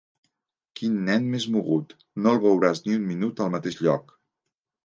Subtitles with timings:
[0.79, 4.15] Quin nen més mogut: no el veuràs ni un minut al mateix lloc.